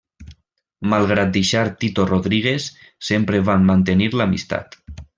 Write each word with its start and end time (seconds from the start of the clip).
Malgrat 0.93 1.33
deixar 1.35 1.69
Tito 1.83 2.07
Rodríguez, 2.13 2.73
sempre 3.11 3.45
van 3.51 3.71
mantenir 3.71 4.13
l'amistat. 4.19 4.81